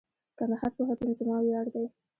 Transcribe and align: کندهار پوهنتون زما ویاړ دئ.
کندهار 0.37 0.71
پوهنتون 0.75 1.11
زما 1.19 1.37
ویاړ 1.41 1.65
دئ. 1.73 1.85